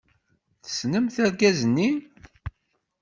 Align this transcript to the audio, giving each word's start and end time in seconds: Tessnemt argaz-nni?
Tessnemt 0.63 1.15
argaz-nni? 1.25 1.89